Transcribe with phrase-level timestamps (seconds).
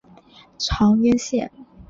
[0.57, 1.51] 长渊线